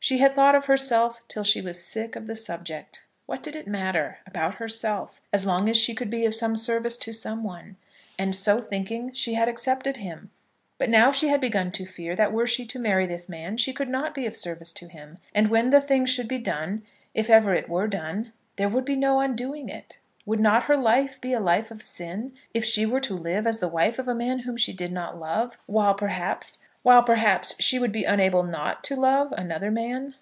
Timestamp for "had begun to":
11.28-11.86